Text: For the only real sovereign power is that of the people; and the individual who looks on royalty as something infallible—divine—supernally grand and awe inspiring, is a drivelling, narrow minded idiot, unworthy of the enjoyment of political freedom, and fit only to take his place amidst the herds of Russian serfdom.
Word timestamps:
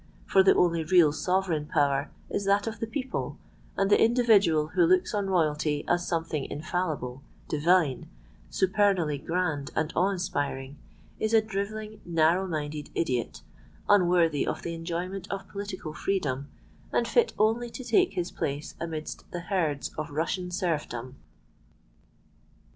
For 0.25 0.41
the 0.41 0.55
only 0.55 0.83
real 0.83 1.11
sovereign 1.13 1.67
power 1.67 2.09
is 2.27 2.45
that 2.45 2.65
of 2.65 2.79
the 2.79 2.87
people; 2.87 3.37
and 3.77 3.91
the 3.91 4.03
individual 4.03 4.69
who 4.69 4.83
looks 4.87 5.13
on 5.13 5.29
royalty 5.29 5.85
as 5.87 6.07
something 6.07 6.43
infallible—divine—supernally 6.45 9.19
grand 9.23 9.69
and 9.75 9.93
awe 9.95 10.09
inspiring, 10.09 10.79
is 11.19 11.35
a 11.35 11.41
drivelling, 11.43 12.01
narrow 12.03 12.47
minded 12.47 12.89
idiot, 12.95 13.43
unworthy 13.87 14.43
of 14.47 14.63
the 14.63 14.73
enjoyment 14.73 15.27
of 15.29 15.47
political 15.47 15.93
freedom, 15.93 16.49
and 16.91 17.07
fit 17.07 17.33
only 17.37 17.69
to 17.69 17.83
take 17.83 18.13
his 18.13 18.31
place 18.31 18.73
amidst 18.79 19.29
the 19.29 19.41
herds 19.41 19.91
of 19.99 20.09
Russian 20.09 20.49
serfdom. 20.49 21.17